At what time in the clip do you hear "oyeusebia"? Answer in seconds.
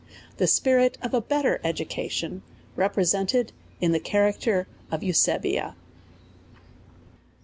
4.91-5.75